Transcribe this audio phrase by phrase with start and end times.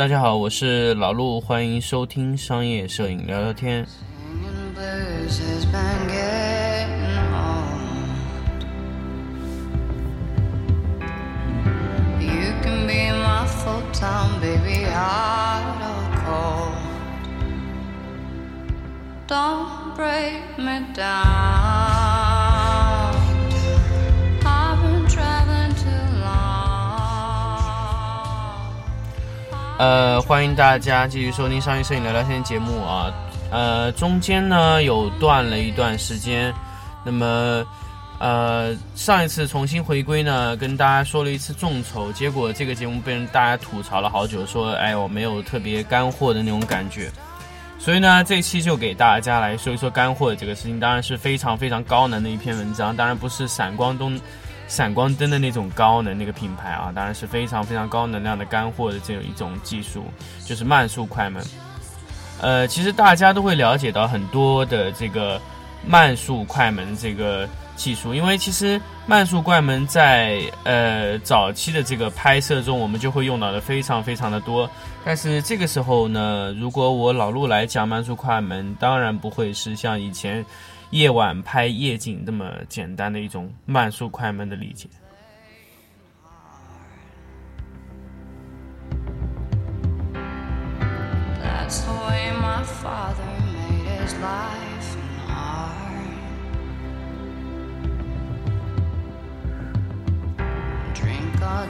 [0.00, 3.86] 大家好，我是老陆，欢迎收听商业摄影聊聊天。
[19.28, 21.59] Don't break me down.
[29.80, 33.10] 呃，欢迎大家继续收听商业摄影聊聊天节目啊。
[33.50, 36.52] 呃，中间呢有断了一段时间，
[37.02, 37.64] 那么
[38.18, 47.10] 呃上一次重新回归呢，跟大家说了一次众筹，结果这个节目被人大家吐槽了好久，说哎我没有特别干货的那种感觉。
[47.78, 54.20] 所以呢，这期就给大家来说一说干货的这个事情，当然是非常非常高能的一篇文章，当然不是闪光灯、
[54.70, 60.04] 闪光灯的那种高能那个品牌啊，当然是非常非常高能量的干货的这样一种技术，
[60.46, 61.44] 就是慢速快门。
[62.40, 65.38] 呃，其实大家都会了解到很多的这个
[65.84, 74.70] 慢速快门这个技术，因为其实慢速快门在呃早期的这个拍摄中，我们就会用到的非常非常的多。
[75.04, 80.44] 但是这个时候呢，如果我老陆来讲慢速快门，当然不会是像以前
[80.90, 84.88] 夜晚拍夜景那么简单的一种慢速快门的理解。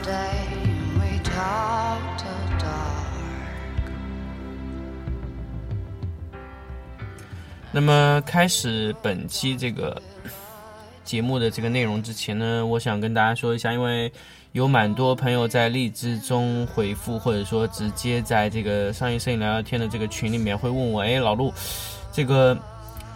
[0.03, 2.30] And talk
[7.71, 10.01] 那么开始本期这个
[11.03, 14.11] 节目的这个内容之前呢，我想跟大家说一下，因为
[14.51, 21.53] 有蛮多朋友在荔枝中回复，或者说直接在这个商业摄影聊聊天的这个群里面会问我，哎，老陆，
[22.11, 22.57] 这个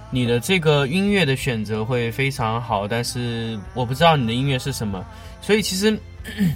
[0.09, 5.05] 你的这个音乐的选择会非常好，但是我不知道你的音乐是什么，
[5.41, 5.97] 所以其实。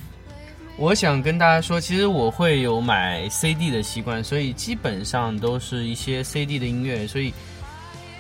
[0.78, 7.34] 我想跟大家说，其实我会有买 CD 的习惯，所以基本上都是一些 CD 的音乐，所以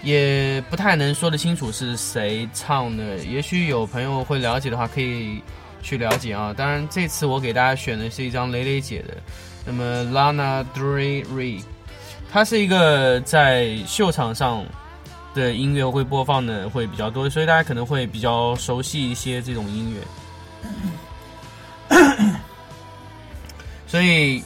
[0.03, 3.17] 也不太能说得清楚是谁唱的。
[3.19, 5.41] 也许有朋友会了解的话，可以
[5.81, 6.53] 去了解啊。
[6.55, 9.17] 当然，这次我给大家选的是一张蕾蕾姐的，
[9.65, 11.61] 那么 Lana Del Rey，
[12.31, 14.65] 她是一个在秀场上
[15.33, 20.01] 的音乐会播放的会比较多，所以大家可能会比较熟悉一些这种音乐。
[23.87, 24.43] 所以，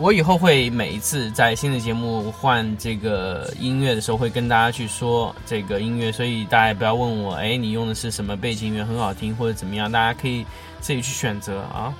[0.00, 6.12] 我以后会每一次在新的节目换这个音乐的时候，会跟大家去说这个音乐。
[6.12, 9.90] 所以大家不要问我，哎，你用的是什么背景音乐，很好听或者怎么样？
[9.90, 10.46] 大家可以
[10.80, 11.92] 自己去选择啊。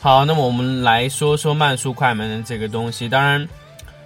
[0.00, 3.08] 好，那么我们来说说慢速快门的这个东西。
[3.10, 3.46] 当然，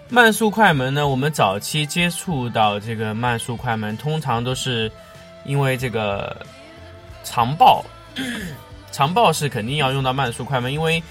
[0.09, 4.91] 慢速快门呢，我们早期接触到这个慢速快门，通常都是
[5.45, 6.37] 因为这个
[7.25, 7.85] 长曝，
[8.93, 11.03] 长曝是肯定要用到慢速快门，因为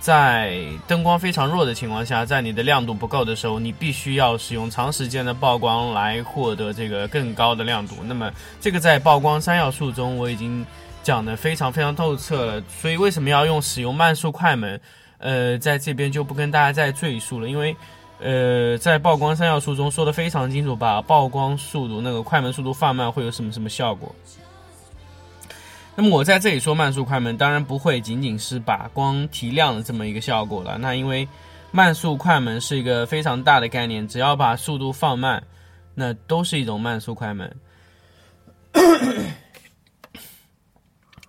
[0.00, 7.96] 在灯光非常弱的情况下，在你的亮度不够的时候，你必须要使用长时间的曝光来获得这个更高的亮度。
[8.04, 8.30] 那么，
[8.60, 10.64] 这个在曝光三要素中我已经
[11.02, 12.62] 讲得非常非常透彻了。
[12.68, 14.78] 所以，为什么要用使用慢速快门？
[15.18, 17.74] 呃，在这边就不跟大家再赘述了，因为
[18.22, 24.14] 呃，在曝光三要素中说的非常清楚，把曝光速度那个快门速度放慢会有什么什么效果。
[25.94, 30.78] 那么我在这里说慢速快门，当然不会仅仅是把光提亮的这么一个效果了。
[30.78, 31.28] 那因为
[31.70, 35.42] 慢速快门是一个非常大的概念，只要把速度放慢，
[35.94, 37.54] 那都是一种慢速快门。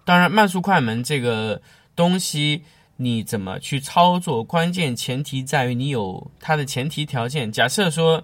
[0.05, 1.61] 当然，慢速快门这个
[1.95, 2.63] 东西
[2.95, 7.51] 你怎么去操作，关键前提在于你有它的前提条件。
[7.51, 8.23] 假设说，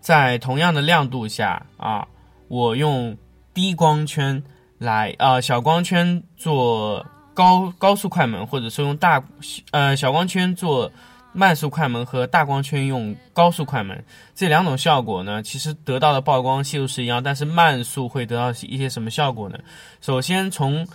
[0.00, 2.06] 在同样的亮度下啊，
[2.48, 3.16] 我用
[3.54, 4.42] 低光圈
[4.78, 9.22] 来啊、小光圈做高高速快门，或者说用大
[9.70, 10.90] 呃小光圈做
[11.32, 14.04] 慢速快门和大光圈用高速快门
[14.34, 19.58] 这两种效果呢，其实得到的曝光系数是一样，但是慢速会得到一些什么效果呢？
[20.00, 20.86] 首先从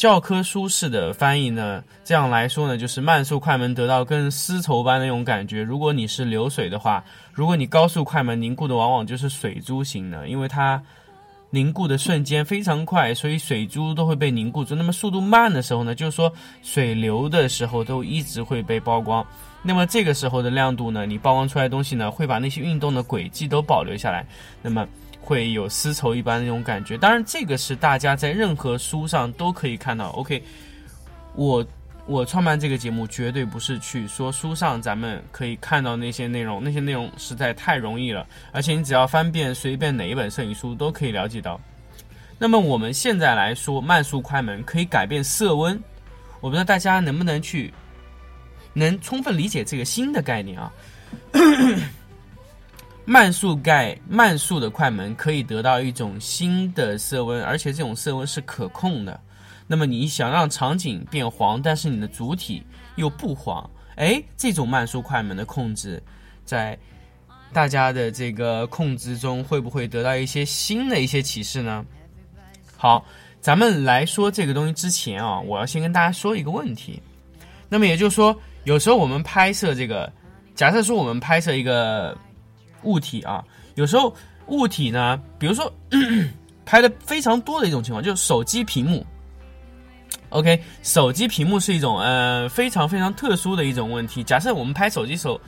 [0.00, 5.62] 教科书式的翻译呢，这样来说呢，就是慢速快门得到跟丝绸般的那种感觉。
[5.62, 7.04] 如果你是流水的话，
[7.34, 10.82] 如果你高速快门凝固的往往就是水珠型的，因为它
[11.50, 14.74] 凝固的瞬间非常快，所以水珠都会被凝固住。
[14.74, 16.32] 那么速度慢的时候呢，就是说
[16.62, 19.22] 水流的时候都一直会被曝光。
[19.62, 24.26] 那么这个时候的亮度呢，你曝光出来的东西呢，会把那些运动的轨迹都保留下来，
[24.62, 24.88] 那么
[25.20, 26.96] 会有丝绸一般那种感觉。
[26.98, 30.08] 当然，这个是大家在任何书上都可以看到。
[30.10, 30.42] OK，
[31.34, 31.64] 我
[32.06, 41.60] 我创办这个节目绝对不是去说书上咱们可以看到那些内容，那些内容实在太容易了，而且你只要翻遍随便哪一本摄影书都可以了解到。
[42.38, 45.78] 那么我们现在来说，慢速快门可以改变色温，
[46.40, 47.72] 我不知道大家能不能去
[48.72, 50.72] 能充分理解这个新的概念啊。
[53.10, 59.20] 慢速盖慢速的快门可以得到一种新的色温，而且这种色温是可控的。
[59.66, 62.62] 那么你想让场景变黄，但是你的主体
[62.94, 66.00] 又不黄，哎，这种慢速快门的控制，
[66.44, 66.78] 在
[67.52, 71.84] 大家的这个控制中会不会得到一些新的一些启示呢？
[72.76, 73.04] 好，
[73.40, 77.02] 咱们来说这个东西之前啊，我要先跟大家说一个问题。
[77.68, 80.12] 那么也就是说，有时候我们拍摄这个，
[80.54, 82.16] 假设说我们拍摄一个
[82.82, 83.44] 物体啊，
[83.74, 84.14] 有时候
[84.46, 85.72] 物体呢，比如说
[86.66, 89.04] 拍的非常多的一种情况，就是手机屏幕。
[90.30, 94.22] OK，手机屏幕是一种呃非常非常特殊的一种问题。
[94.22, 95.40] 假设我们拍手机手，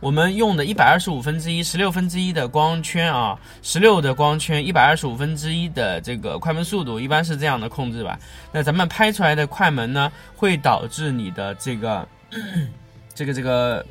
[0.00, 8.18] 我们用的一百二十五分之一、十六分之一的光圈啊，十六的光圈，一百二十五分之一的这个快门速度，一般是这样的控制吧。
[8.52, 12.06] 那咱们拍出来的快门呢，会导致你的这个
[13.14, 13.86] 这个这个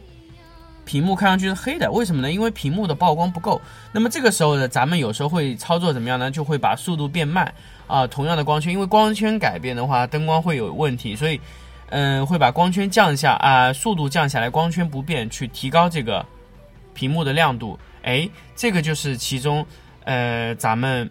[0.86, 2.32] 屏幕看上去是黑的，为什么呢？
[2.32, 3.60] 因为屏幕的曝光不够。
[3.92, 6.30] 那么这个时候呢，咱们有时候会操作怎么样呢？
[6.30, 7.52] 就会把速度变慢
[7.88, 8.06] 啊。
[8.06, 11.42] 同样的光圈，因为光圈改变的话，灯光会有问题，所以
[11.90, 16.26] 嗯，会把光圈降下啊，速度降下来，光圈不变，去提高这个
[16.94, 17.78] 屏幕的亮度。
[18.04, 19.66] 哎，这个就是其中
[20.04, 21.10] 呃咱们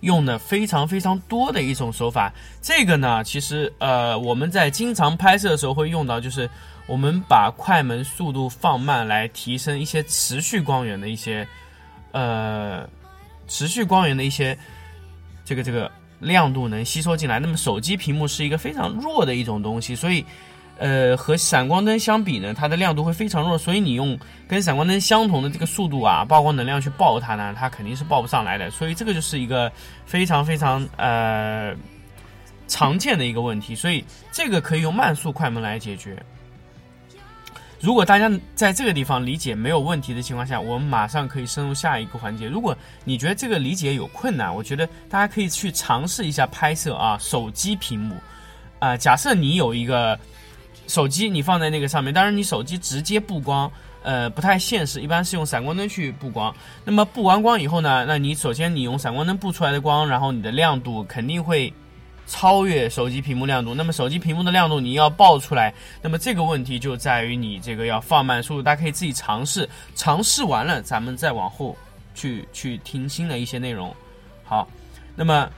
[0.00, 2.32] 用的非常非常多的一种手法。
[2.62, 6.48] 这个呢，其实呃我们在经常拍摄的时候会用到，就是
[6.86, 11.46] 我们把快门速度放慢来提升一些持续光源的一些
[12.12, 12.88] 呃
[13.48, 14.56] 持续光源的一些
[15.44, 15.90] 这个这个
[16.20, 17.40] 亮度能吸收进来。
[17.40, 20.24] 那么手机屏幕是一个非常弱的一种东西，所以
[20.78, 23.58] 呃和闪光灯相比呢，它的亮度会非常弱。
[23.58, 28.70] 所以你用跟闪光灯相同的这个速度啊，曝光能量去爆它呢，它肯定是爆不上来的。
[28.70, 29.70] 所以这个就是一个
[30.04, 31.74] 非常非常呃
[32.68, 33.74] 常见的一个问题。
[33.74, 36.22] 所以这个可以用慢速快门来解决。
[37.80, 42.48] 如果大家在这个地方理解没有问题的情况下，我们马上可以深入下一个环节。
[42.48, 48.16] 如果你觉得这个理解有困难，我觉得大家可以去尝试一下拍摄啊，手机屏幕
[48.78, 50.18] 啊、假设你有一个
[50.86, 53.70] 手机，你放在那个上面，当然你手机直接布光，
[54.02, 56.54] 呃，不太现实，一般是用闪光灯去布光。
[56.84, 61.72] 那么布完光以后呢，那你首先你用闪光灯布出来的光，然后你的亮度肯定会
[62.26, 63.74] 超越手机屏幕亮度。
[63.74, 68.62] 那么手机屏幕的亮度你要爆出来，那么这个问题就在于你这个要放慢速度。
[68.62, 71.76] 大家可以自己尝试，尝试完了咱们再往后
[72.14, 73.94] 去去听新的一些内容。
[74.44, 74.68] 好，
[75.14, 75.48] 那么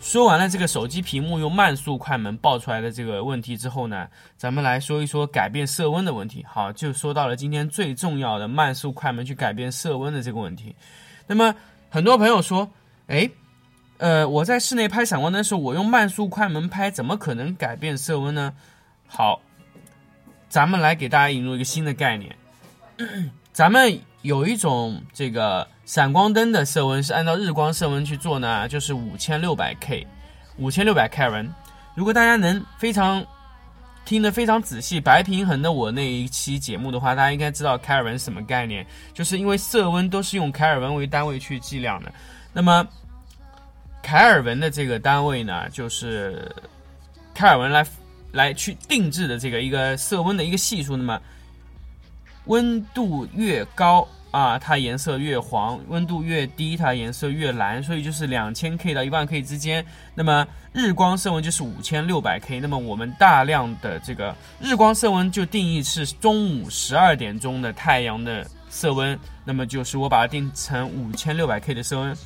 [0.00, 6.44] 说完了这个手机屏幕用慢速快门爆出来的这个问题之后呢，咱们来说一说改变色温的问题。
[6.48, 10.74] 好，就说到了今天最重要的慢速快门去改变色温的这个问题。
[11.26, 11.54] 那么
[11.88, 12.68] 很多朋友说，
[13.06, 13.30] 哎。
[14.02, 18.52] 呃，我在室内拍闪光灯的时候，我用慢速快门拍，怎么可能改变色温呢？
[19.06, 19.40] 好，
[20.48, 22.34] 咱们来给大家引入一个新的概念。
[23.54, 30.04] 咱们有一种这个闪光灯的色温是按照日光色温去做呢，就是五千六百 K，
[30.56, 31.48] 五千六百 Kelvin。
[31.94, 33.24] 如果大家能非常
[34.04, 42.12] 听得非常仔细，白平衡的我那一期节目的话，大家应该知道 Kelvin 是什么概念，就是因为色温都是用凯尔文为单位去计量的。
[42.52, 42.84] 那么
[44.02, 46.50] 凯尔文的这个单位呢，就是
[47.32, 47.86] 凯尔文来
[48.32, 50.96] 来去定制的这个一个色温的一个系数。
[50.96, 51.20] 那么
[52.46, 57.80] 温度越高啊，它颜色越黄；温度越低，它颜色越蓝。
[57.82, 59.84] 所以就是两千 K 到一万 K 之间。
[60.14, 62.58] 那么日光色温就是五千六百 K。
[62.58, 69.16] 那么我们大量的这个日光色温就定义是中午十二点钟的太阳的色温。
[69.44, 72.16] 那么就是我把它定成五千六百 K 的色温。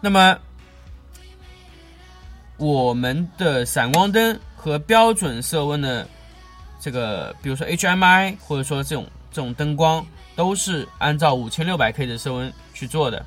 [0.00, 0.38] 那么，
[2.56, 6.08] 我们的闪光灯和标准色温的
[6.80, 13.24] 这个，比如说 HMI 或者说这种这种灯光，都是按照五千六百 K 的色温去做的。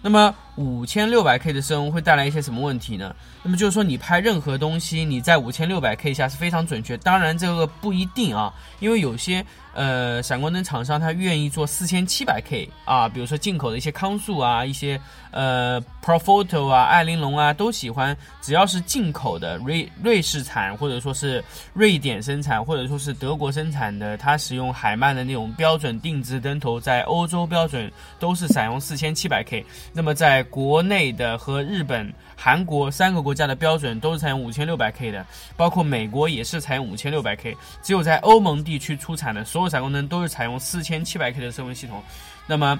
[0.00, 3.14] 那么五千六百 K 的色温会带来一些什么问题呢？
[3.42, 6.96] 那么就是说，你拍任何东西，你在五千六百 K 下是非常准确。
[6.98, 9.44] 当然，这个不一定啊，因为有些
[9.74, 14.98] 呃，闪光灯厂商他愿意做四千七百 K 啊，比如说进口的一些康素啊，一些
[15.30, 21.44] 呃 Profoto 啊、艾玲珑啊，都喜欢，只要是进口的瑞瑞士产或者说是
[21.74, 35.24] 瑞典生产或者说是德国生产的，它使用海曼的那种标准定制灯头，在欧洲标准都是采用四千七百 K，那么在国内的和日本、韩国三个国家的标准都是采用五千六百 K 的，
[35.56, 42.02] 包括美国也是采用五千六百 K，只有在欧盟地区出产的所有闪光灯都是采用四千七百 K 的色温系统。
[42.46, 42.78] 那么，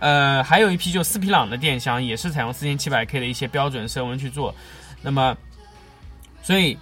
[0.00, 4.54] 呃，还有一批就斯皮朗的电箱也是采用四千七百 K 的一些标准色温去做。
[5.00, 5.36] 那么，
[6.42, 6.76] 所以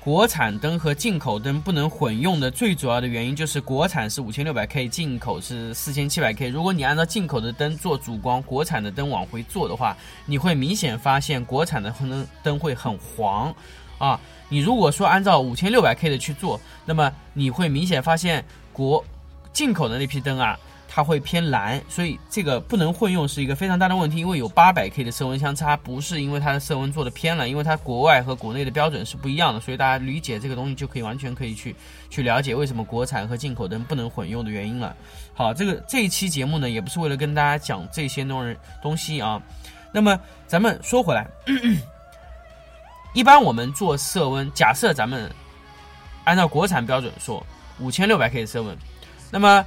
[0.00, 6.48] 国产灯和进口灯不能混用的最主要的原因就是国产是五千六百 K，进口是四千七百 K。
[6.48, 13.54] 如果你按照进口的灯做主光，国产的灯往回做的话，你会明显发现国产的灯灯会很黄
[13.98, 14.18] 啊。
[14.48, 19.04] 你如果说按照五千六百 K 的去做，那么你会明显发现国
[19.52, 20.58] 进口的那批灯啊，
[20.98, 24.16] 它会偏蓝，所以这个不能混用是一个非常大的问题。
[24.16, 31.72] 因为有八百 K 的色温相差，不是因为它的色温做的偏了，因为它国外和国内的标准是不一样的，所以大家理解这个东西就可以完全可以去
[32.10, 34.92] 去了解为什么国产和进口灯不能混用的原因了。
[35.34, 39.40] 好，这个这一期节目呢，也不是为了跟大家讲这些东人东西啊。
[39.92, 41.24] 那么咱们说回来。
[43.14, 45.30] 一般我们做色温，假设咱们
[46.24, 47.40] 按照国产标准说
[47.78, 48.76] 五千六百 K 的色温，
[49.30, 49.64] 那么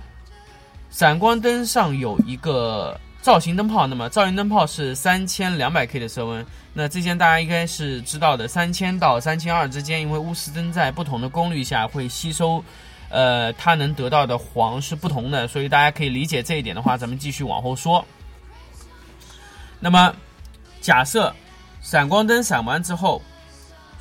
[0.91, 6.45] 闪光灯上有一个造型灯泡，那么造型灯泡是三千两百 K 的色温。
[6.73, 12.63] 那之前大家应该是知道的，三千到三千二之间，因为钨丝灯在不同的功率下会吸收，
[13.09, 18.05] 呃，它能得到的黄是不同的，所以大家可以理解这一点的话，咱们继续往后说。
[19.79, 20.13] 那么
[20.79, 21.33] 假设
[21.81, 23.21] 闪光灯闪完之后。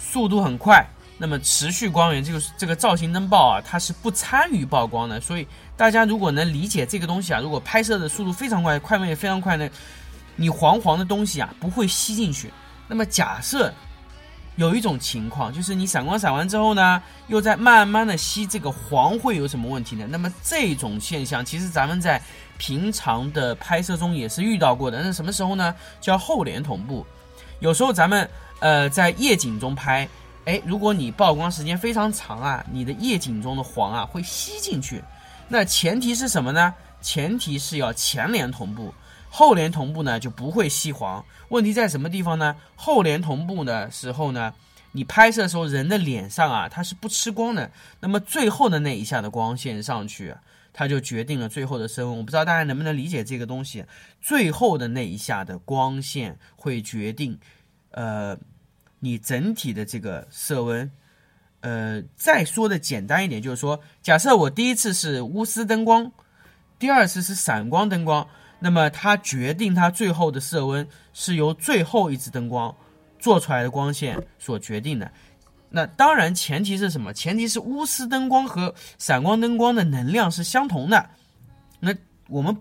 [0.02, 0.84] 速度很快，
[1.22, 5.20] 那么持续光源这个这个造型灯泡啊，它是不参与曝光的。
[5.20, 5.46] 所以
[5.76, 9.68] 大家如果能理解这个东西啊，如果拍摄的速度非常快，快门也非常快呢，
[10.34, 12.50] 你黄黄的东西啊不会吸进去。
[12.88, 13.70] 那么假设
[14.56, 20.06] 有一种情况，就是你闪光闪完之后呢，又在慢慢的吸这个黄，会有什么问题呢？
[20.08, 22.18] 那么这种现象其实咱们在
[22.56, 25.02] 平常的拍摄中也是遇到过的。
[25.02, 25.74] 那什么时候呢？
[26.00, 27.06] 叫后脸同步。
[27.58, 28.26] 有时候咱们。
[28.62, 30.06] 呃，在夜景中拍，
[30.46, 35.02] 哎，如果你曝光时间非常长啊，你的夜景中的黄啊会吸进去。
[35.48, 36.74] 那前提是什么呢？
[37.00, 38.92] 前提是要前联同步，
[39.28, 41.24] 后联同步呢就不会吸黄。
[41.48, 42.56] 问题在什么地方呢？
[42.76, 44.54] 后联同步的时候呢，
[44.92, 47.70] 你拍摄的时候人的脸上啊它是不吃光的，
[48.00, 50.34] 那么最后的那一下的光线上去，
[50.72, 52.18] 它就决定了最后的升温。
[52.18, 53.84] 我不知道大家能不能理解这个东西，
[54.20, 57.38] 最后的那一下的光线会决定。
[57.92, 58.38] 呃，
[59.02, 60.90] 你整体的这个色温，
[61.60, 66.12] 呃，再说的简单一点，就是说，假设我第一次是钨丝灯光，
[66.78, 68.28] 第二次是闪光灯光，
[68.58, 72.76] 那么它决定它最后的色温是由最后一支灯光
[73.18, 75.10] 做出来的光线所决定的。
[75.70, 77.14] 那当然，前提是什么？
[77.14, 81.08] 前提是钨丝灯光和闪光灯光的能量是相同的。
[81.80, 81.94] 那
[82.28, 82.54] 我们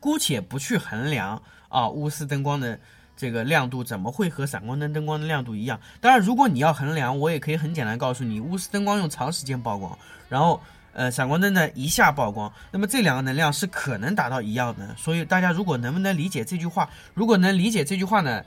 [0.00, 2.78] 姑且不去衡量啊，钨丝灯光的。
[3.16, 5.80] 这个亮度怎么会和闪光灯灯光的亮度一样？
[6.00, 9.96] 当然，如果你要衡量，我也可以很简单告诉你，钨丝灯光用长时间曝光，
[10.28, 10.60] 然后
[10.92, 14.94] 呃闪光灯呢一下曝光，那么这两个能量是可能达到一样的。
[14.96, 16.90] 所以大家如果能不能理解这句话？
[17.14, 18.42] 如果能理解这句话呢，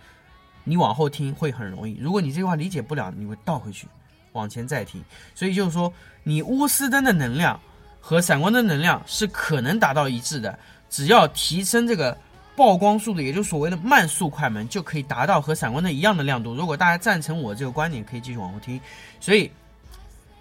[0.66, 1.98] 你往后听会很容易。
[1.98, 3.88] 如果你这句话理解不了，你会倒回去
[4.34, 5.02] 往前再听。
[5.34, 5.92] 所以就是说，
[6.24, 7.58] 你钨丝灯的能量
[8.02, 10.60] 和闪光灯能量是可能达到一致的，
[10.90, 12.18] 只要提升这个。
[12.58, 16.56] 曝光速度，也就是所谓的慢速快门，就可以达到和闪光灯一样的亮度。
[16.56, 18.82] 如果大家赞成我这个观点，可以继续往后听。
[19.20, 19.52] 所以，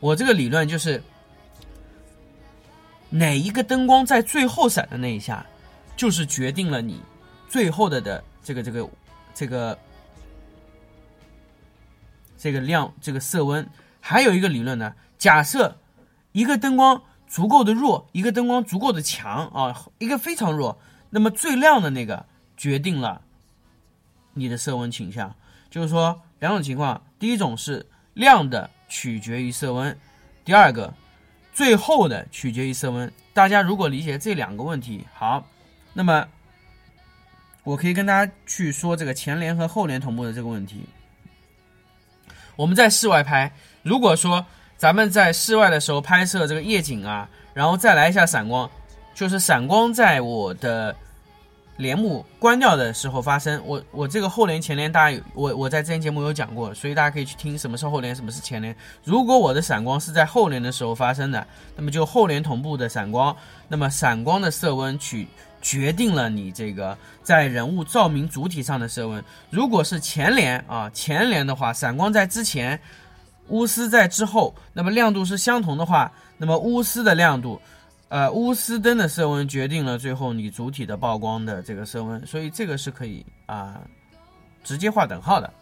[0.00, 1.02] 我这个理论就是，
[3.10, 5.44] 哪一个灯光在最后闪的那一下，
[5.94, 7.02] 就是决定了你
[7.50, 8.88] 最后的的这个这个
[9.34, 9.78] 这个
[12.38, 13.68] 这个亮这个色温。
[14.00, 15.76] 还有一个理论呢，假设
[16.32, 20.78] 一个灯光足够的弱，一个灯光足够的强啊，一个非常弱。
[21.10, 22.24] 那么最亮的那个
[22.56, 23.22] 决定了
[24.34, 25.34] 你的色温倾向，
[25.70, 29.98] 就是说两种情况，第一种是亮的取决于色温，
[30.44, 30.92] 第二个
[31.52, 33.10] 最后的取决于色温。
[33.32, 35.46] 大家如果理解这两个问题，好，
[35.92, 36.26] 那么
[37.64, 40.86] 我可以跟大家去说这个前联和后联同步的这个问题。
[42.56, 44.44] 我们在室外拍，如果说
[44.76, 48.70] 咱们在室外的时候拍摄这个夜景啊，然后再来一下闪光，
[49.16, 50.94] 就是闪光在我的。
[51.78, 53.60] 帘幕关掉的时候发生。
[53.66, 58.74] 我我这个后帘前帘，大家有我我在之前节目有讲过，所以大家可以去听什么是后帘，什么是前帘。
[59.04, 61.46] 如果我的闪光是在后帘的时候发生的，
[61.76, 63.36] 那么就后帘同步的闪光，
[63.68, 65.28] 那么闪光的色温取
[65.60, 69.22] 决定了你这个在人物照明主体上的色温。
[69.50, 72.80] 如果是前帘啊，前帘的话，闪光在之前，
[73.50, 77.60] 钨丝在之后，那么亮度是相同的话，那么钨丝的亮度。
[78.08, 83.80] 呃，钨丝灯的色温决定了最后你主体的曝光的这个色温，所以这个是可以啊、
[84.62, 85.52] 直接画等号的。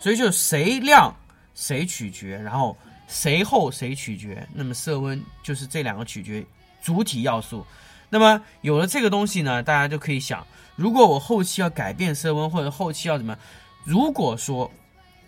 [0.00, 1.14] 所以就谁亮
[1.54, 6.44] 谁取决，然后谁厚谁取决，那么色温就是这两个取决
[6.82, 7.64] 主体要素。
[8.08, 13.36] 那么有了这个东西呢，大家就可以想，如果我后期要改变色温，或者后期要怎么，
[13.84, 14.68] 如果说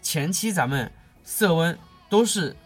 [0.01, 0.91] 前期咱们
[1.23, 2.57] 色温都是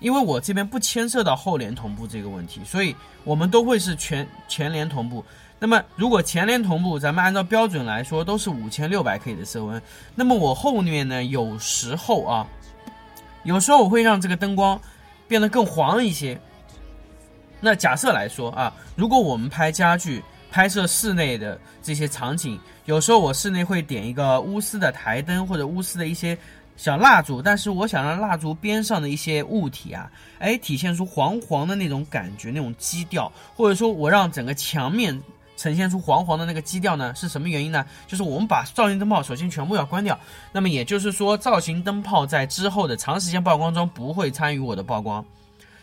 [0.00, 5.24] 因为我这边不牵涉到后联同步这个问题，所以我们都会是全全联同步。
[5.58, 9.82] 那么如果前联同步，咱们按照标准来说都是五千六百 K 的色温，
[10.14, 12.46] 那么我后面呢，有时候啊，
[13.42, 14.80] 有时候我会让这个灯光
[15.26, 16.40] 变得更黄一些。
[17.60, 26.38] 那假设来说啊，如果我们拍家具、拍摄室内的这些场景，有时候我室内会点一个钨丝的台灯或者钨丝的一些
[26.78, 35.20] 小蜡烛，但是我想让蜡烛边上的一些物体啊，哎，体现出黄黄的那种感觉、那种基调，或者说我让整个墙面
[35.56, 37.84] 呈现出黄黄的那个基调呢，是什么原因呢？
[38.06, 40.16] 就是我们把造型灯泡首先全部要关掉，
[40.52, 45.24] 那么也就是说，造型灯泡在之后的长时间曝光中不会参与我的曝光。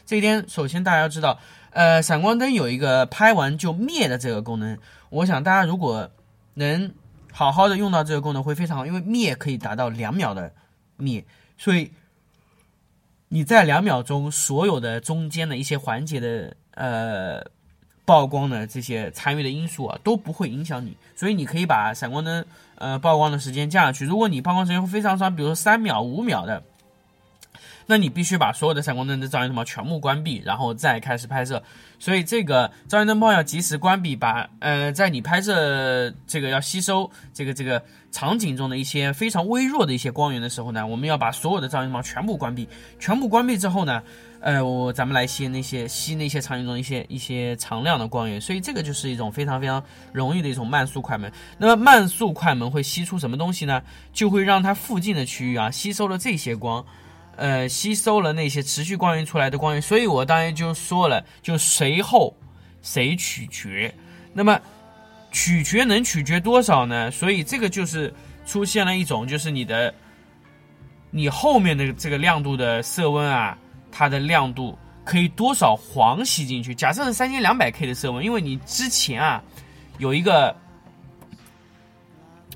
[0.05, 1.37] 这一点，首先大家要知道，
[1.71, 4.77] 呃，闪光灯有一个拍完就灭的这个功能。
[5.09, 6.09] 我想大家如果
[6.53, 6.89] 能
[7.33, 10.53] 好好的用到这个功能会非常好，因为灭可以达到两秒的
[10.97, 11.23] 你，
[11.57, 11.91] 所以
[13.29, 17.45] 你在两秒钟所有的中间的一些环节的呃
[18.05, 24.05] 曝光的这些参与的因素啊都不会影响你，所以你可以把闪光灯呃曝光的时间降下去。
[24.05, 26.63] 如果你曝光时间会非常长，比如说三秒、五秒的。
[27.87, 31.61] 那你必须把所有的闪光灯的照明灯泡全部关闭，然后再开始拍摄。
[31.99, 42.67] 所以这个照明灯泡要及时关闭，把呃在你拍摄这个要吸收这个这个场景中的一些非常微弱的一些光源的时候呢，我们要把所有的照明灯泡全部关闭。
[42.99, 44.01] 全部关闭之后呢，
[44.41, 48.41] 呃，我咱们来吸那些吸那些场景中一些一些常亮的光源。
[48.41, 51.31] 所以这个就是一种非常非常容易的一种慢速快门。
[51.57, 53.81] 那么慢速快门会吸出什么东西呢？
[54.11, 56.83] 就会让它附近的区域啊吸收了这些光。
[57.37, 62.35] 呃，吸收了那些持续光源出来的光源，所以我当然就说了，就谁后
[62.81, 63.93] 谁取决。
[64.33, 64.59] 那么
[65.31, 67.11] 取决能取决多少呢？
[67.11, 68.13] 所以这个就是
[68.45, 69.93] 出现了一种，就是你的
[71.11, 73.57] 你后面的这个亮度的色温啊，
[73.91, 76.73] 它的亮度可以多少黄吸进去？
[76.73, 79.43] 假设是三千两百 K 的色温，因为你之前啊
[79.97, 80.55] 有一个。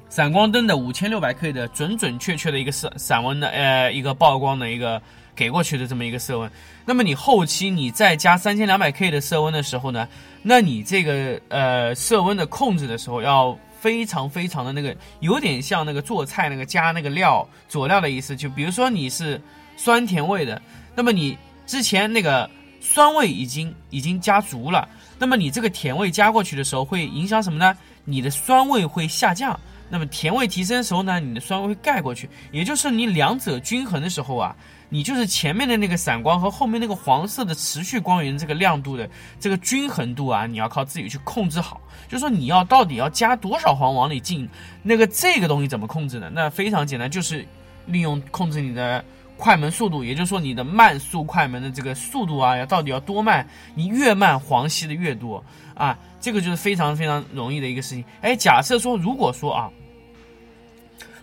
[0.10, 5.00] 闪光灯的五千六百 K 的准准确确的一个色散温的呃一个曝光的一个
[5.36, 6.50] 给过去的这么一个色温，
[6.84, 10.08] 那么你后期你再加三千两百 K 的色温的时候呢，
[10.42, 19.40] 那你这个呃色温的控制的时候要非常非常的那个，有点像那个做菜那个加那个料佐料的意思，就比如说你是
[19.78, 20.60] 酸甜味的，
[20.96, 22.50] 那么你之前那个
[22.82, 27.78] 酸味已经已经加足了，那么你这个甜味加过去的时候会影响什么呢？
[28.04, 29.58] 你的酸味会下降。
[29.90, 34.56] 那么甜味提升的时候呢，你的酸味会盖过去，也就是你两者均衡的时候啊，
[34.88, 41.82] 你就是前面的那个闪光和后面那个黄色的持续光源这个亮度的这个均衡度啊，你要靠自己去控制好。
[42.08, 44.48] 就说你要到底要加多少黄往里进，
[44.84, 46.30] 那个这个东西怎么控制呢？
[46.34, 47.46] 那非常简单，就是
[47.88, 49.04] 利用控制你的
[49.38, 58.04] 快门速度，也就是说你的慢速快门的这个速度啊，要到底要多慢，你越慢黄吸的越多啊，这个就是非常非常容易的一个事情。
[58.22, 59.72] 哎，假设说如果说啊。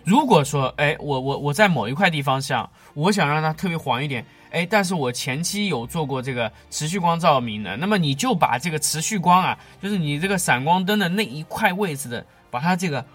[0.07, 13.05] 如果说，哎，我我我在某一块地方上，我想让它特别黄一点，哎，但是我前期有做过这个持续光照明的，那么你就把这个持续光啊，就是你这个闪光灯的那一块位置的，把它这个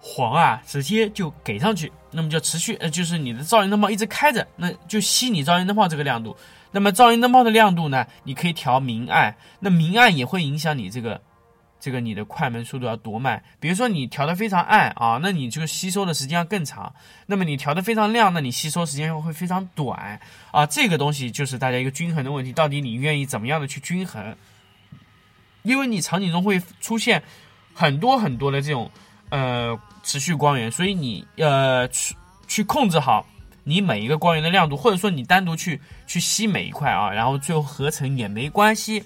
[0.00, 6.36] 黄啊，直接就给上去，那么就持续，呃，就是你的照明灯泡一直开着，那就吸你照明灯泡这个亮度。
[6.72, 11.20] 那么照明灯泡的亮度呢，你可以调明暗，那明暗也会影响你这个。
[11.82, 13.42] 这个你的快门速度要多慢？
[13.58, 16.94] 比如说你调的非常暗啊，那你就吸收的时间要更长；
[17.26, 20.20] 那么你调的非常亮，那你吸收时间又会非常短
[20.52, 20.64] 啊。
[20.64, 24.36] 这个东西就是大家一个均衡的问题，到底你愿意怎么样的去均衡？
[25.64, 27.20] 因为你场景中会出现
[27.74, 28.88] 很多很多的这种
[29.30, 32.14] 呃持续光源，所以你呃去
[32.46, 33.26] 去控制好
[33.64, 39.02] 你每一个光源的亮度，或者说你单独去去吸每一块啊，然后最后合成也没关系。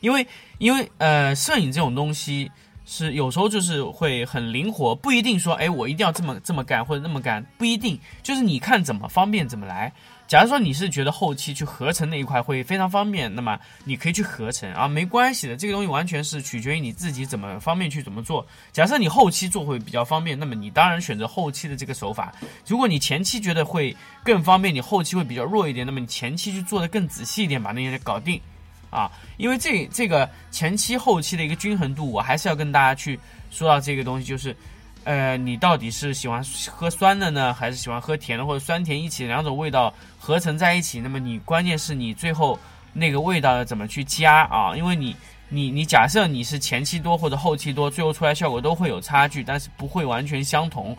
[0.00, 0.26] 因为
[0.58, 2.50] 因为呃，摄影这种东西
[2.84, 9.92] 是有时候就是会很灵活，不一定说哎我一定要这么这么干或者那么干，不一定，就是你看怎么方便怎么来。
[10.26, 18.46] 假如说你是觉得后期去合成那一块会非常方便，那么你可以去合成啊，没关系的，这个东西完全是取决于你自己怎么方便去怎么做。
[18.70, 22.32] 假设你后期做会比较方便，那么你当然选择后期的这个手法。
[22.64, 28.40] 如果你前期觉得会更方便，你后期会比较弱一点，那么你前期去做的更仔细一点，把那些搞定
[28.90, 29.10] 啊。
[29.38, 33.18] 因为这这个前期后期的一个均衡度，我还是要跟大家去
[33.50, 34.54] 说到这个东西，就是。
[35.02, 41.00] 呃，你到底是喜欢喝酸的呢，还是喜欢喝甜的，或者酸甜一起两种味道合成在一起？
[41.00, 42.56] 那么你关键是你最后
[42.92, 44.76] 那个味道要怎么去加啊？
[44.76, 45.16] 因为你
[45.48, 50.94] 你你假设你是前期多或者后期多，最后出来效果都会有差距，但是不会完全相同，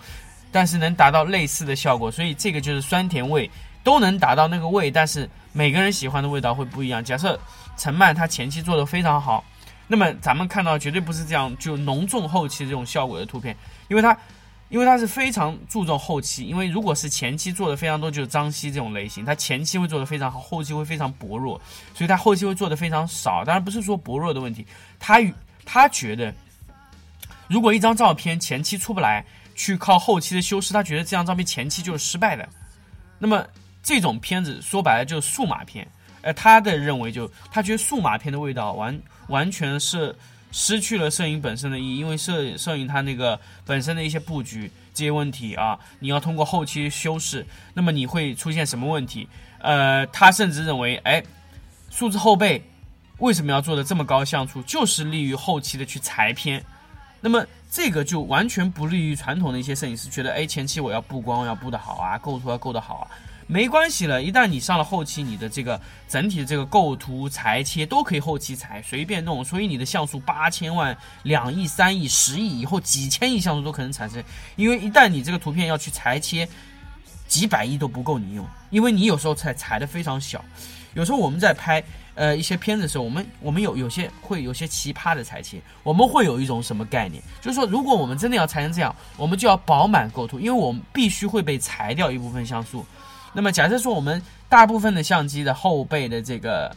[0.51, 2.12] 但是能达到类似的效果。
[2.12, 3.47] 所以这个就是酸甜味
[3.84, 7.04] 都能达到那个味，但是每个人喜欢的味道会不一样。
[7.04, 7.39] 假设
[7.78, 9.44] 陈曼他前期做的非常好，
[9.88, 13.56] 那么咱们看到绝对不是这样就浓重后期这种效果的图片。
[13.88, 14.15] 因为它，
[14.70, 16.46] 因为它是非常注重后期。
[16.46, 21.60] 因为如果是前期做的非常多，就是张希这种类型，他前期会做的非常好，后期会非常薄弱，
[21.94, 23.44] 所以他后期会做的非常少。
[23.44, 24.65] 当然不是说薄弱的问题，
[25.00, 25.34] 他与
[25.65, 26.34] 他觉得，
[27.48, 32.48] 如果一张照片前期出不来，去靠后期的修饰，他觉得这张照片前期就是失败的。
[33.20, 33.46] 那么
[33.82, 35.88] 这种片子说白了就是数码片。
[36.22, 40.15] 呃，他的认为就他觉得数码片的味道完完全是。
[40.54, 49.26] 失去了摄影本身的意义，因为摄摄影它那个本身的一些布局这些问题啊，你要通过后期修饰，那么你会出现什么问题？
[49.60, 51.24] 呃，他甚至认为，哎，
[51.89, 52.62] 数字后背
[53.20, 56.62] 为什么要做的这么高像素，就是利于后期的去裁片。
[57.22, 63.08] 那么这个就完全不利于传统的一些摄影师觉得，哎，前期我要布光要布的好啊，构图要构的好啊。
[63.52, 69.44] 没关系了，一旦你上了后期，你的这个整体的这个构图、裁切都可以后期裁，随便弄。
[69.44, 74.24] 所以你的像素八千万、两亿、三亿、十亿以后几千亿像素都可能产生。
[74.56, 76.48] 因为一旦你这个图片要去裁切，
[77.28, 80.42] 几百亿都不够你用，因为你有时候裁裁的非常小。
[80.94, 81.84] 有时候我们在拍
[82.16, 87.22] 呃一些片子的时候，我们我们有有些会有些奇葩的裁切，我们会有一种什么概念？
[87.42, 92.86] 就是说，如果我们真的要裁成这样，我们就要饱满构图，因为我们必须会被裁掉一部分像素。
[93.34, 96.76] 那么假设说我们大部分的相机的后背的这个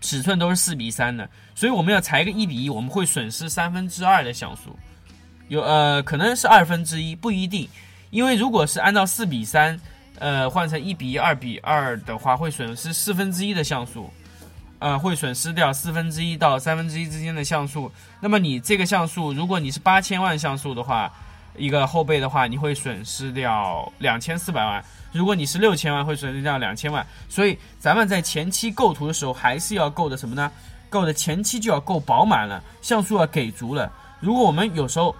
[0.00, 4.78] 尺寸都是四比三的，所以我们要裁个一比一，我们会损失三分之二的像素，
[5.48, 7.68] 有呃可能是二分之一不一定，
[8.10, 9.78] 因为如果是按照四比三，
[10.18, 14.10] 呃换成一比一、二比二的话，会损失四分之一的像素，
[14.78, 17.90] 呃会损失掉四分之一到三分之一之间的像素。
[18.20, 21.12] 那么你这个像素，如果你是八千万像素的话，
[21.56, 24.84] 一个后背的话，你会损失掉两千四百万。
[25.12, 30.50] 如果你是六千万，会损失掉两千万，所以咱们在前期构图的时候，还是要构的什么呢？
[30.90, 33.90] 构的前期就要够饱满了，像素要给足了。
[34.20, 35.14] 如果我们有时候，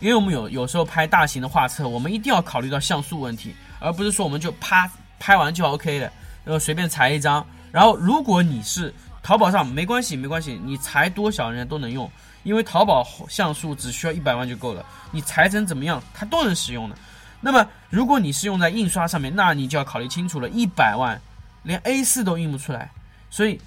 [0.00, 6.10] 因为我们有有时候拍大型的画册，我们一定要考虑到像素问题，而不是说我们就啪拍完就 OK 了，
[6.44, 7.44] 然后随便裁一张。
[7.72, 12.10] 然后如果你是淘宝上没关系没关系，你裁多少人家都能用，
[12.44, 16.96] 因为淘宝像素只需要一百万就够了，你裁成怎么样它都能使用的。
[17.40, 20.48] 那么，如果你是用在印刷上面，那你就要考虑清楚了。
[20.48, 21.20] 一百万，
[21.62, 22.90] 连 A 四都印不出来，
[23.28, 23.60] 所以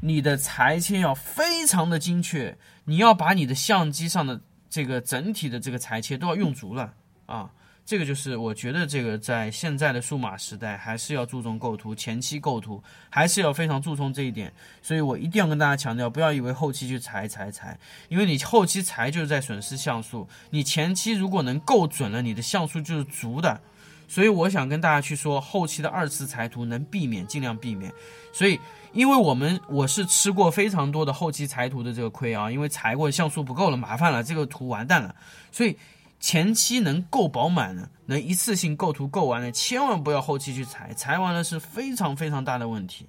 [0.00, 2.56] 你的裁切要非常的精确。
[2.84, 6.94] 你要把你的相机上的这个整体的这个裁切都要用足了
[7.26, 7.50] 啊。
[7.90, 14.52] 这个就是我觉得这个在现在的数码时代，还是要注重构图，前期构图还是要非常注重这一点。
[14.80, 17.76] 所以我一定要跟大家强调，不要以为后期去裁裁裁，
[18.08, 20.28] 因为你后期裁就是在损失像素。
[20.50, 23.60] 你前期如果能够准了，你的像素就是足的。
[24.06, 27.92] 所以我想跟大家去说，后期的二次裁图能避免尽量避免。
[28.32, 28.60] 所以，
[28.92, 35.12] 因为我们我是吃过非常多的后期裁图的这个亏啊，因为裁过像素不够了，麻烦了，这个图完蛋了。
[35.50, 35.76] 所以。
[36.20, 43.06] 前期能够饱满的，能一次性构图构完的，千万不要后期去裁，裁完了是非常非常大的问题，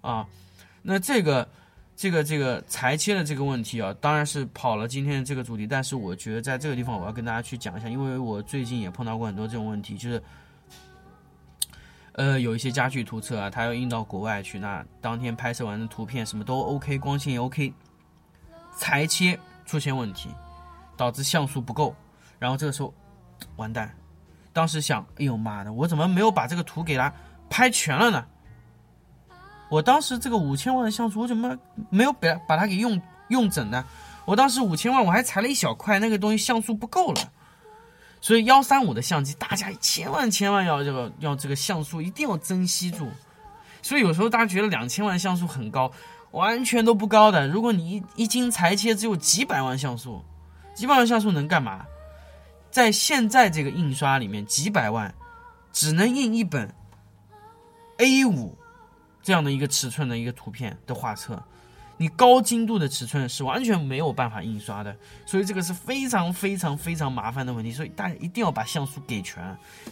[0.00, 0.26] 啊，
[0.80, 1.46] 那这个
[1.94, 10.22] 这个这个裁切的这个问题啊，当然是跑了今天的这个主题，但是我觉得在这个地方我要跟大家去讲一下，因为我最近也碰到过很多这种问题，就是，
[12.12, 17.74] 呃，有一些家具图册啊，它要印到国外去，那当天拍摄完的图片什么都 OK，光线也 OK，
[18.74, 20.30] 裁切出现问题，
[20.96, 21.94] 导致像素不够。
[22.38, 22.92] 然后这个时候，
[23.56, 23.94] 完蛋！
[24.52, 27.12] 当时想，哎呦妈的，我怎么没有把这个图给它
[27.48, 28.24] 拍全了呢？
[29.70, 31.56] 我当时这个五千万的像素，我怎么
[31.90, 33.84] 没有把把它给用用整呢？
[34.24, 37.20] 我当时五千万，我还裁了一小块，那个东西像素不够了。
[38.20, 43.08] 所以幺三五的相机，大家千万千万要这个要这个像素一定要珍惜住。
[43.80, 45.92] 所以有时候大家觉得两千万像素很高，
[46.32, 47.46] 完全都不高的。
[47.46, 50.24] 如果你一一斤裁切只有几百万像素，
[50.74, 51.86] 几百万像素能干嘛？
[52.70, 55.14] 在现在这个印刷里面，几百万
[55.72, 56.72] 只能印一本
[57.98, 58.56] A 五
[59.22, 61.42] 这样的一个尺寸的一个图片的画册。
[62.00, 69.42] 你高精度的尺寸是完全没有办法印刷的，所以这个是非常非常非常麻烦的问题，所以大家一定要把像素给全。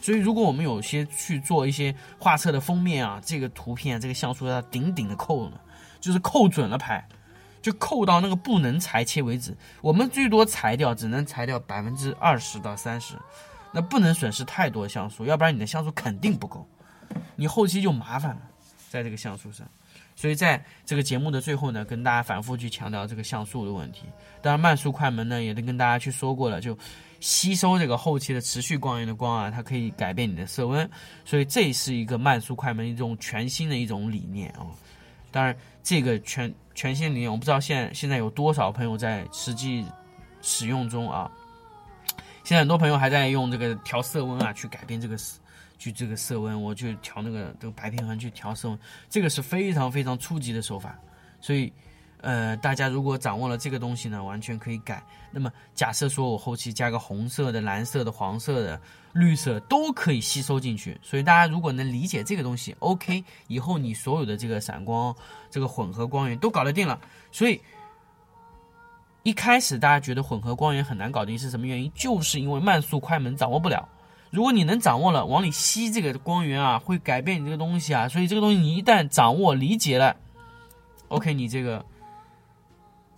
[0.01, 5.59] 所以如果我们有些去做一些画册的封面啊，这个图片这个像素要顶顶的扣呢，
[6.01, 7.05] 就是扣准了拍，
[7.63, 9.57] 就扣到那个不能裁切为止。
[9.81, 13.15] 我们最多裁掉只能裁掉百分之二十到三十，
[13.73, 16.69] 那不能损失太多像素，要不然你的像素肯定不够，
[17.35, 18.43] 你后期就麻烦了，
[18.89, 19.67] 在这个像素上。
[20.19, 24.05] 所以在这个节目的最后呢，跟大家反复去强调这个像素的问题。
[24.41, 26.77] 当然，慢速快门呢，也都跟大家去说过了，就
[27.21, 30.89] 吸收这个后期的持续光源的光啊，它可以改变你的色温。
[31.27, 34.65] 所以这是一个慢速快门一种全新的一种理念啊。
[35.31, 39.85] 当然，这个全全新理念，我不知道现现在有多少朋友在实际
[40.43, 41.29] 使用中啊。
[42.45, 45.41] 现在很多朋友还在用这个调色温啊，去改变这个色，
[45.79, 50.97] 去这个色温，我去调那个这个白平衡去调色温，这个是非常非常初级的手法。
[51.41, 51.73] 所以，
[52.27, 55.01] 呃，大家如果掌握了这个东西呢，完全可以改。
[55.31, 58.81] 那么，假设说我后期加个红色的、蓝色的、黄色的、
[59.13, 60.99] 绿色都可以吸收进去。
[61.03, 65.15] 所以，大家如果能理解这个东西，OK，以后你所有的这个闪光、
[65.51, 67.01] 这个混合光源都搞得定了。
[67.31, 67.61] 所以。
[69.23, 71.91] 一开始大家觉得混合光源很难搞定，是什么原因？
[71.97, 73.89] 就是因为慢速快门掌握不了。
[74.31, 78.09] 如果你能掌握了，往里吸这个光源啊，会改变你这个东西啊。
[78.09, 80.15] 所以这个东西你一旦掌握理解了
[81.09, 81.85] ，OK，你这个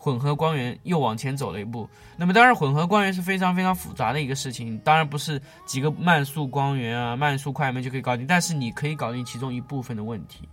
[0.09, 1.89] 混合光源又往前走了一步。
[2.17, 10.49] 那么当然，混合光源是非常非常复杂的一个事情，当然不是几个慢速光源啊、慢速快门就可以搞定，但是你可以搞定其中一部分的问题。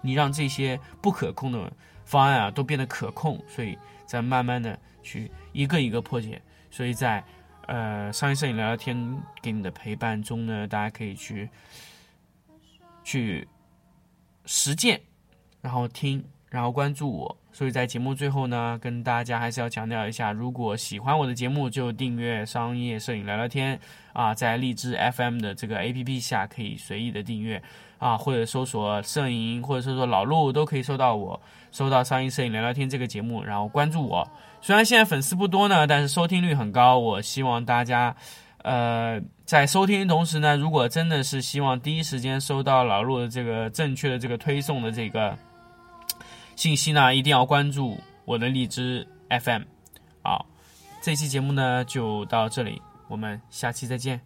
[0.00, 1.72] 你让这些不可控的
[2.04, 3.78] 方案啊都变得可控，所以。
[4.06, 7.24] 再慢慢的去一个一个破解，所以在
[7.66, 8.94] 呃商业摄影聊聊天
[9.40, 11.48] 给你的陪伴中呢，大家可以去
[13.02, 13.48] 去
[14.44, 15.00] 实践，
[15.62, 16.22] 然后听，
[16.54, 17.36] 然后关注我。
[17.50, 23.78] 所以在节目最后呢，跟大家还是要强调一下，如果喜欢我的节目，就订阅商业摄影聊聊天
[24.12, 27.60] 啊，在荔枝 FM 的这个 APP 下可以随意的订阅
[27.98, 31.40] 啊，或者搜索摄影，或者搜索老陆都可以收到我。
[31.72, 34.28] 收到商业摄影聊聊天这个节目，然后关注我。
[34.60, 36.96] 虽然现在粉丝不多呢，但是收听率很高。
[37.00, 38.14] 我希望大家，
[38.62, 45.36] 呃，在收听的同时呢，如果真的是希望第一时间收到老陆的这个正确的这个推送的这个
[46.56, 49.62] 信息呢，一定要关注我的荔枝 FM。
[50.22, 50.46] 好，
[51.02, 54.20] 这期节目呢就到这里，我们下期再见。